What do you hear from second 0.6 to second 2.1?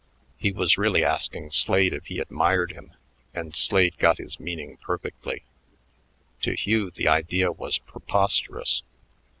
really asking Slade if